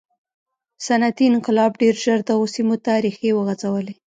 [0.85, 3.95] صنعتي انقلاب ډېر ژر دغو سیمو ته ریښې وغځولې.